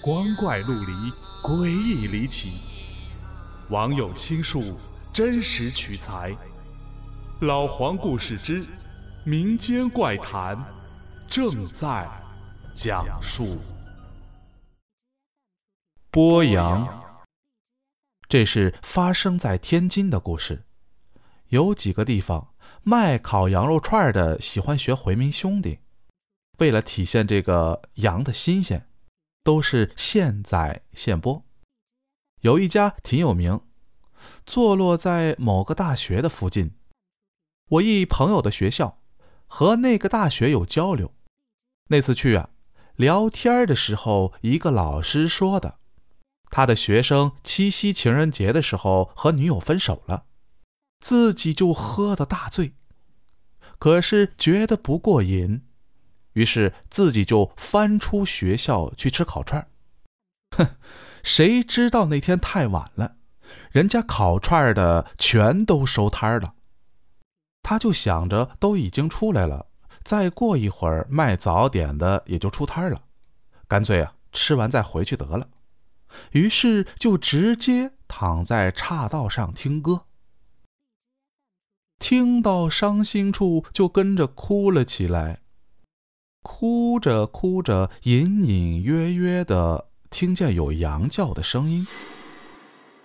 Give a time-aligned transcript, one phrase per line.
[0.00, 0.92] 光怪陆离，
[1.42, 2.62] 诡异离奇。
[3.68, 4.78] 网友倾述，
[5.12, 6.34] 真实取材。
[7.40, 8.64] 老黄故事之
[9.24, 10.56] 民间怪谈
[11.26, 12.08] 正在
[12.72, 13.58] 讲述。
[16.12, 17.16] 剥羊，
[18.28, 20.64] 这是发生在天津的故事。
[21.48, 25.80] 有几个地方卖烤羊肉串的喜欢学回民兄弟，
[26.58, 28.87] 为了体现这个羊的新鲜。
[29.48, 31.44] 都是现宰现剥，
[32.42, 33.62] 有一家挺有名，
[34.44, 36.74] 坐落在某个大学的附近。
[37.70, 39.00] 我一朋友的学校
[39.46, 41.14] 和那个大学有交流。
[41.86, 42.50] 那次去啊，
[42.96, 45.78] 聊天的时候，一个老师说的，
[46.50, 50.26] 他的学生七夕情人节的时候和女友分手了，
[51.00, 52.74] 自己就喝得大醉，
[53.78, 55.62] 可是觉得不过瘾。
[56.38, 59.66] 于是自己就翻出学校去吃烤串
[60.56, 60.76] 哼，
[61.24, 63.16] 谁知道那天太晚了，
[63.72, 66.54] 人家烤串的全都收摊了。
[67.64, 69.66] 他就想着都已经出来了，
[70.04, 72.96] 再过一会儿卖早点的也就出摊了，
[73.66, 75.48] 干脆啊吃完再回去得了。
[76.30, 80.04] 于是就直接躺在岔道上听歌，
[81.98, 85.40] 听到伤心处就跟着哭了起来。
[86.42, 91.86] 哭着哭着，隐隐约约的听见有羊叫的声音。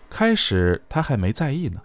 [0.09, 1.81] 开始他还没在意呢，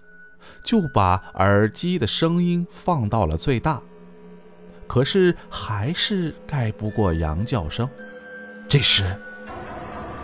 [0.65, 3.81] 就把耳机的声音放到了最大，
[4.87, 7.89] 可是还是盖不过羊叫声。
[8.69, 9.19] 这时，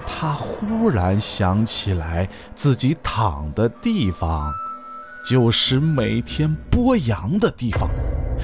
[0.07, 4.53] 他忽然想起来，自己躺的地方，
[5.29, 7.89] 就是每天剥羊的地方。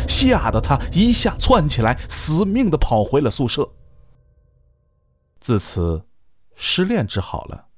[0.09, 3.75] 吓得他一下窜起来，死命的跑回了宿舍。
[5.39, 6.07] 自此，
[6.55, 7.69] 失恋治好了。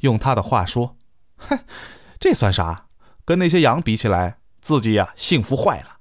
[0.00, 0.96] 用他的话说
[1.36, 1.58] ：“哼，
[2.20, 2.88] 这算啥？
[3.24, 5.95] 跟那些羊比起来，自己呀幸福坏了。”